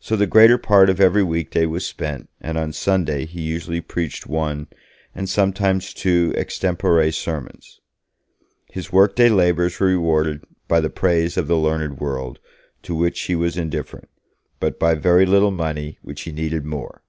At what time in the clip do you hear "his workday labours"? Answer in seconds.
8.66-9.78